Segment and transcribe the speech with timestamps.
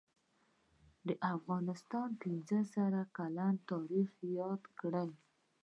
[1.23, 5.03] دافغانستان پنځه زره کلن تاریخ یاد کړه